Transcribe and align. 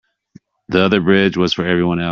The 0.69 0.81
other 0.81 0.99
bridge 1.01 1.37
was 1.37 1.53
for 1.53 1.63
everyone 1.65 1.99
else. 1.99 2.09